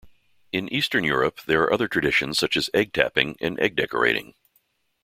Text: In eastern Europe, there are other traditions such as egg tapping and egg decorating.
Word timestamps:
In 0.51 0.67
eastern 0.73 1.03
Europe, 1.03 1.41
there 1.45 1.61
are 1.61 1.71
other 1.71 1.87
traditions 1.87 2.39
such 2.39 2.57
as 2.57 2.71
egg 2.73 2.91
tapping 2.91 3.37
and 3.39 3.59
egg 3.59 3.75
decorating. 3.75 4.33